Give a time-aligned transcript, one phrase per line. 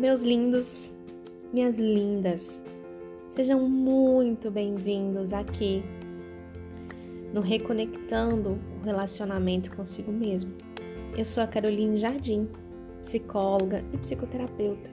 [0.00, 0.90] Meus lindos,
[1.52, 2.58] minhas lindas,
[3.34, 5.84] sejam muito bem-vindos aqui
[7.34, 10.54] no Reconectando o Relacionamento consigo mesmo.
[11.18, 12.48] Eu sou a Caroline Jardim,
[13.02, 14.88] psicóloga e psicoterapeuta.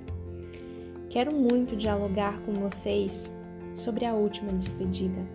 [1.10, 3.32] Quero muito dialogar com vocês
[3.76, 5.26] sobre a última despedida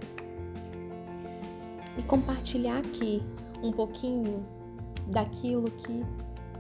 [1.97, 3.23] e compartilhar aqui
[3.63, 4.45] um pouquinho
[5.07, 6.05] daquilo que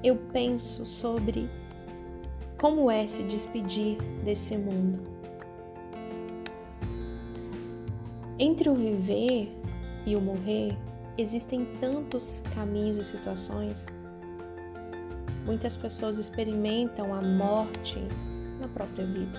[0.02, 1.46] eu penso sobre
[2.62, 5.00] como é se despedir desse mundo.
[8.38, 9.52] Entre o viver
[10.06, 10.78] e o morrer,
[11.18, 13.84] existem tantos caminhos e situações.
[15.44, 17.98] Muitas pessoas experimentam a morte
[18.60, 19.38] na própria vida,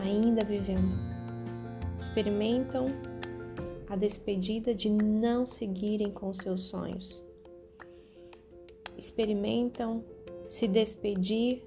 [0.00, 0.96] ainda vivendo.
[2.00, 2.86] Experimentam
[3.90, 7.26] a despedida de não seguirem com seus sonhos
[8.98, 10.02] experimentam
[10.48, 11.62] se despedir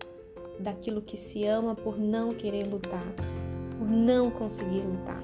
[0.59, 3.05] daquilo que se ama por não querer lutar,
[3.77, 5.23] por não conseguir lutar.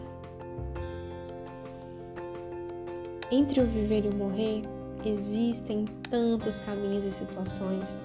[3.32, 4.62] Entre o viver e o morrer,
[5.04, 8.00] existem tantos caminhos e situações,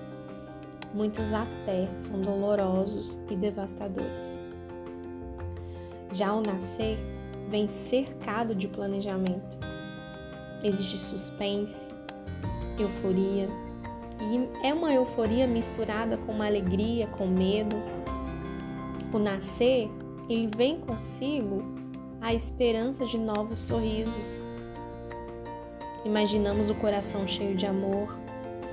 [0.93, 4.39] muitos até são dolorosos e devastadores.
[6.13, 6.99] Já ao nascer,
[7.49, 9.59] vem cercado de planejamento.
[10.65, 11.87] Existe suspense,
[12.79, 13.49] euforia,
[14.21, 17.77] e é uma euforia misturada com uma alegria, com medo.
[19.13, 19.89] O nascer,
[20.29, 21.63] ele vem consigo
[22.21, 24.39] a esperança de novos sorrisos.
[26.05, 28.15] Imaginamos o coração cheio de amor,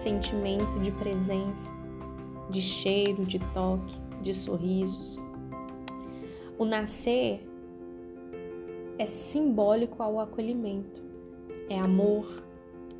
[0.03, 1.77] sentimento de presença,
[2.49, 5.19] de cheiro, de toque, de sorrisos.
[6.57, 7.47] O nascer
[8.97, 11.01] é simbólico ao acolhimento,
[11.69, 12.43] é amor,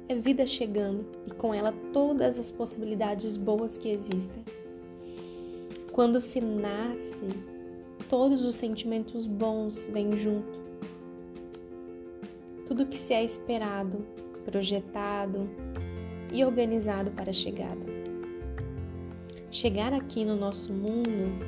[0.10, 4.44] é vida chegando e com ela todas as possibilidades boas que existem.
[5.92, 7.28] Quando se nasce,
[8.10, 10.60] todos os sentimentos bons vêm junto.
[12.68, 14.06] Tudo que se é esperado,
[14.46, 15.50] projetado
[16.32, 17.98] e organizado para a chegada.
[19.52, 21.46] Chegar aqui no nosso mundo,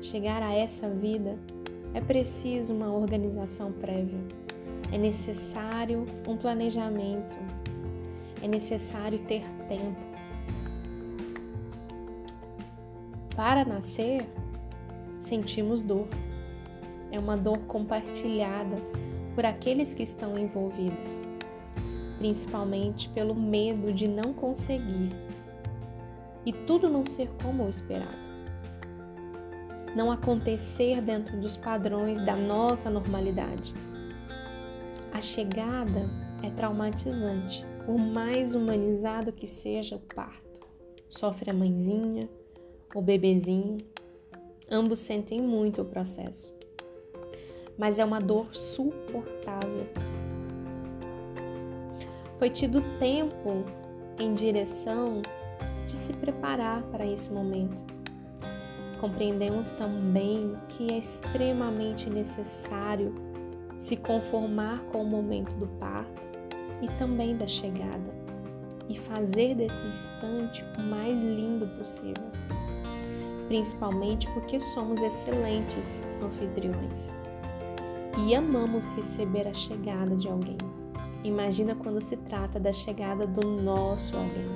[0.00, 1.38] chegar a essa vida,
[1.92, 4.20] é preciso uma organização prévia.
[4.92, 7.36] É necessário um planejamento,
[8.42, 10.00] é necessário ter tempo.
[13.34, 14.26] Para nascer,
[15.20, 16.08] sentimos dor.
[17.10, 18.76] É uma dor compartilhada
[19.34, 21.26] por aqueles que estão envolvidos,
[22.18, 25.10] principalmente pelo medo de não conseguir
[26.44, 28.26] e tudo não ser como o esperado.
[29.94, 33.74] Não acontecer dentro dos padrões da nossa normalidade.
[35.12, 36.08] A chegada
[36.42, 40.66] é traumatizante por mais humanizado que seja o parto.
[41.08, 42.28] Sofre a mãezinha,
[42.92, 43.78] o bebezinho,
[44.68, 46.52] ambos sentem muito o processo.
[47.78, 49.86] Mas é uma dor suportável.
[52.40, 53.64] Foi tido tempo
[54.18, 55.22] em direção
[55.86, 57.94] de se preparar para esse momento.
[59.00, 63.14] Compreendemos também que é extremamente necessário
[63.78, 66.35] se conformar com o momento do parto
[66.82, 68.14] e também da chegada,
[68.88, 72.24] e fazer desse instante o mais lindo possível,
[73.48, 77.10] principalmente porque somos excelentes anfitriões
[78.18, 80.56] e amamos receber a chegada de alguém.
[81.22, 84.46] Imagina quando se trata da chegada do nosso alguém.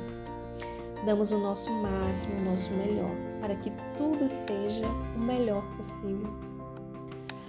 [1.04, 3.10] Damos o nosso máximo, o nosso melhor,
[3.40, 6.30] para que tudo seja o melhor possível.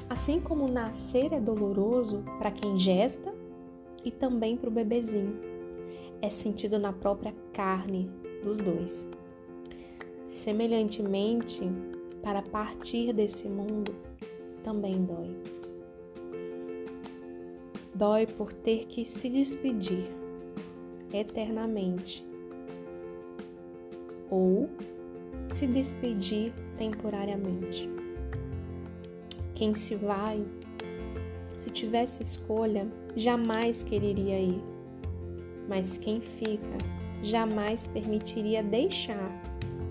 [0.09, 3.33] Assim como nascer é doloroso para quem gesta,
[4.03, 5.39] e também para o bebezinho.
[6.21, 8.09] É sentido na própria carne
[8.43, 9.07] dos dois.
[10.25, 11.61] Semelhantemente,
[12.21, 13.93] para partir desse mundo
[14.63, 15.35] também dói.
[17.93, 20.07] Dói por ter que se despedir
[21.13, 22.25] eternamente
[24.29, 24.69] ou
[25.53, 27.89] se despedir temporariamente.
[29.53, 30.43] Quem se vai
[31.63, 34.61] se tivesse escolha, jamais quereria ir.
[35.67, 36.77] Mas quem fica,
[37.23, 39.29] jamais permitiria deixar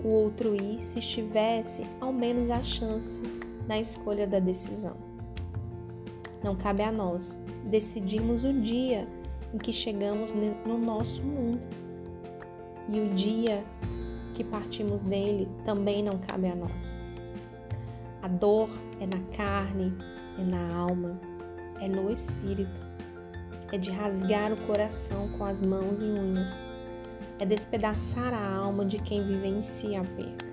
[0.03, 3.19] o outro ir se estivesse ao menos a chance
[3.67, 4.95] na escolha da decisão.
[6.43, 9.07] Não cabe a nós decidirmos o dia
[9.53, 10.33] em que chegamos
[10.65, 11.61] no nosso mundo.
[12.89, 13.63] E o dia
[14.33, 16.97] que partimos dele também não cabe a nós.
[18.21, 18.69] A dor
[18.99, 19.93] é na carne,
[20.37, 21.19] é na alma,
[21.81, 22.79] é no espírito,
[23.71, 26.51] é de rasgar o coração com as mãos e unhas,
[27.39, 30.51] é despedaçar a alma de quem vivencia a perda.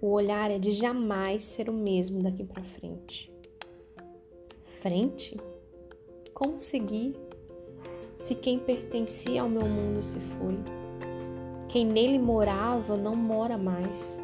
[0.00, 3.32] O olhar é de jamais ser o mesmo daqui para frente.
[4.80, 5.36] Frente?
[6.34, 7.16] Como seguir
[8.18, 10.58] se quem pertencia ao meu mundo se foi?
[11.68, 14.18] Quem nele morava não mora mais.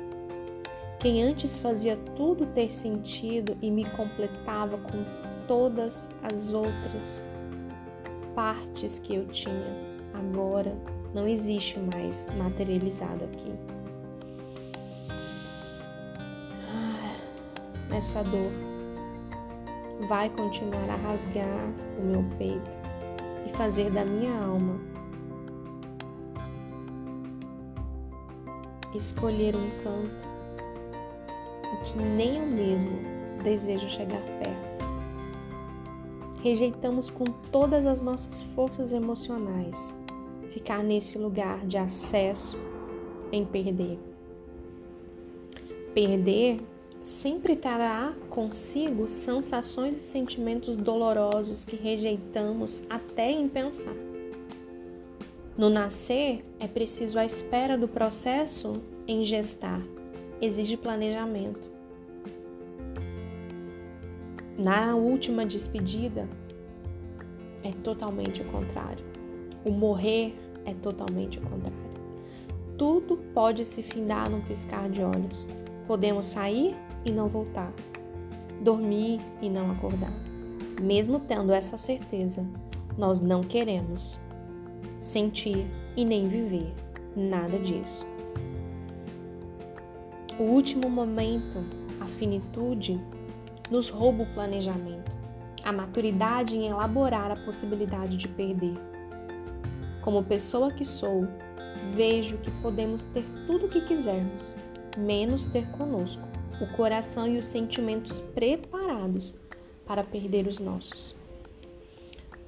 [0.98, 5.04] Quem antes fazia tudo ter sentido e me completava com
[5.46, 7.24] todas as outras
[8.34, 9.76] partes que eu tinha,
[10.14, 10.76] agora
[11.14, 13.52] não existe mais materializado aqui.
[16.68, 17.16] Ah,
[17.94, 18.50] essa dor
[20.08, 22.70] vai continuar a rasgar o meu peito
[23.46, 24.78] e fazer da minha alma
[28.94, 30.35] escolher um canto
[31.86, 32.98] que nem eu mesmo
[33.42, 34.86] desejo chegar perto.
[36.42, 39.76] Rejeitamos com todas as nossas forças emocionais
[40.52, 42.58] ficar nesse lugar de acesso
[43.32, 43.98] em perder.
[45.92, 46.60] Perder
[47.04, 53.94] sempre trará consigo sensações e sentimentos dolorosos que rejeitamos até em pensar.
[55.56, 59.80] No nascer, é preciso a espera do processo em gestar
[60.40, 61.75] exige planejamento.
[64.58, 66.26] Na última despedida,
[67.62, 69.04] é totalmente o contrário.
[69.64, 71.76] O morrer é totalmente o contrário.
[72.78, 75.46] Tudo pode se findar num piscar de olhos.
[75.86, 76.74] Podemos sair
[77.04, 77.70] e não voltar,
[78.62, 80.12] dormir e não acordar.
[80.80, 82.42] Mesmo tendo essa certeza,
[82.96, 84.18] nós não queremos
[85.00, 85.66] sentir
[85.96, 86.72] e nem viver
[87.14, 88.06] nada disso.
[90.38, 91.64] O último momento,
[92.00, 93.00] a finitude,
[93.70, 95.10] nos rouba o planejamento,
[95.64, 98.74] a maturidade em elaborar a possibilidade de perder.
[100.02, 101.26] Como pessoa que sou,
[101.92, 104.54] vejo que podemos ter tudo o que quisermos,
[104.96, 106.22] menos ter conosco
[106.60, 109.34] o coração e os sentimentos preparados
[109.86, 111.14] para perder os nossos.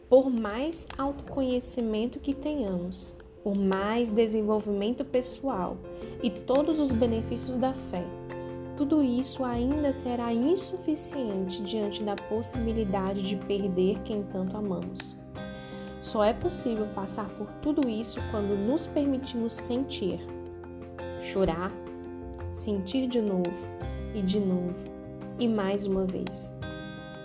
[0.09, 3.13] Por mais autoconhecimento que tenhamos,
[3.45, 5.77] por mais desenvolvimento pessoal
[6.23, 8.05] e todos os benefícios da fé,
[8.79, 15.17] tudo isso ainda será insuficiente diante da possibilidade de perder quem tanto amamos.
[16.01, 20.21] Só é possível passar por tudo isso quando nos permitimos sentir,
[21.33, 21.73] chorar,
[22.53, 23.51] sentir de novo
[24.15, 24.77] e de novo
[25.41, 26.49] e mais uma vez.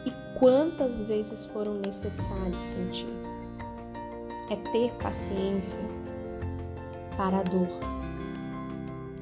[0.08, 3.14] E quantas vezes foram necessários sentir?
[4.50, 5.84] É ter paciência
[7.16, 7.93] para a dor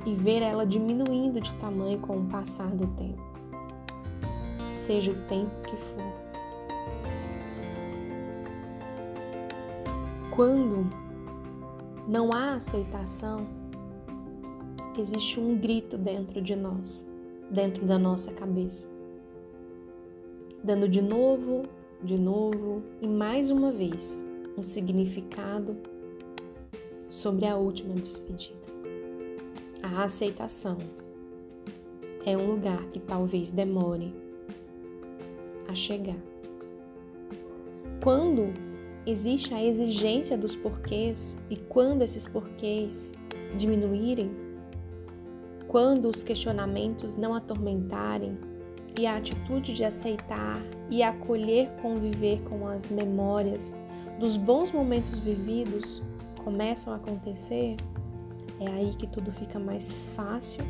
[0.06, 3.22] e ver ela diminuindo de tamanho com o passar do tempo,
[4.86, 6.22] seja o tempo que for.
[10.32, 10.90] Quando
[12.08, 13.46] não há aceitação,
[14.98, 17.06] existe um grito dentro de nós,
[17.50, 18.90] dentro da nossa cabeça,
[20.64, 21.64] dando de novo,
[22.04, 24.26] de novo e mais uma vez
[24.58, 25.78] um significado
[27.10, 28.71] sobre a última despedida.
[29.84, 30.78] A aceitação
[32.26, 34.14] é um lugar que talvez demore
[35.68, 36.18] a chegar.
[38.04, 38.54] Quando
[39.06, 43.12] existe a exigência dos porquês e quando esses porquês
[43.58, 44.32] diminuírem,
[45.68, 48.38] quando os questionamentos não atormentarem
[49.00, 53.74] e a atitude de aceitar e acolher conviver com as memórias
[54.20, 56.04] dos bons momentos vividos
[56.44, 57.78] começam a acontecer,
[58.62, 60.64] é aí que tudo fica mais fácil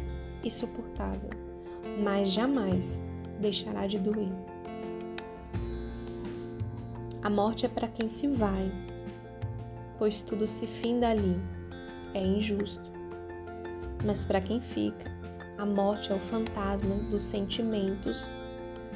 [0.44, 1.30] e suportável,
[2.02, 3.04] mas jamais
[3.40, 4.32] deixará de doer.
[7.22, 8.72] A morte é para quem se vai,
[10.00, 11.38] pois tudo se finda ali.
[12.14, 12.90] É injusto.
[14.06, 15.12] Mas para quem fica,
[15.58, 18.26] a morte é o fantasma dos sentimentos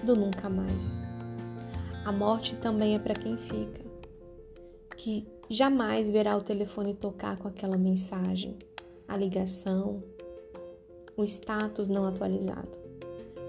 [0.04, 1.00] do nunca mais.
[2.06, 3.86] A morte também é para quem fica,
[4.96, 8.58] que jamais verá o telefone tocar com aquela mensagem,
[9.08, 10.04] a ligação,
[11.16, 12.70] o status não atualizado,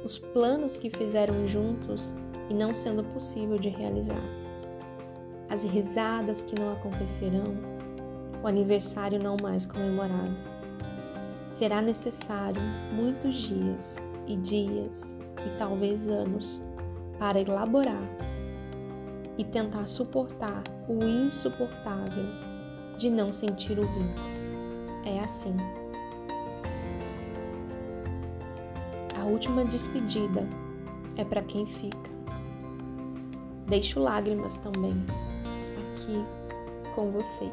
[0.05, 2.15] os planos que fizeram juntos
[2.49, 4.23] e não sendo possível de realizar,
[5.49, 7.55] as risadas que não acontecerão,
[8.43, 10.37] o aniversário não mais comemorado.
[11.51, 12.61] Será necessário
[12.93, 13.97] muitos dias
[14.27, 16.61] e dias e talvez anos
[17.19, 18.03] para elaborar
[19.39, 22.25] e tentar suportar o insuportável
[22.99, 24.36] de não sentir o vínculo.
[25.07, 25.57] É assim.
[29.19, 30.47] A última despedida
[31.17, 32.11] é para quem fica.
[33.69, 34.97] Deixo lágrimas também
[35.95, 36.25] aqui
[36.95, 37.53] com vocês.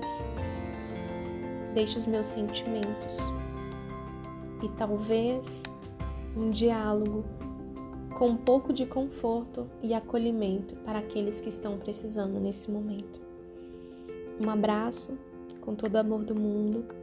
[1.76, 3.18] Deixo os meus sentimentos
[4.64, 5.62] e talvez
[6.36, 7.24] um diálogo
[8.18, 13.22] com um pouco de conforto e acolhimento para aqueles que estão precisando nesse momento.
[14.44, 15.16] Um abraço
[15.62, 17.03] com todo o amor do mundo.